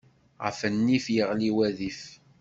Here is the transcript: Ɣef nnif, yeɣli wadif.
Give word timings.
Ɣef 0.45 0.59
nnif, 0.73 1.05
yeɣli 1.15 1.51
wadif. 1.55 2.01